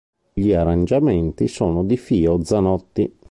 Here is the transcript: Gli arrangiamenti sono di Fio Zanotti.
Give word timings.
Gli 0.33 0.51
arrangiamenti 0.51 1.47
sono 1.47 1.83
di 1.83 1.95
Fio 1.95 2.43
Zanotti. 2.43 3.19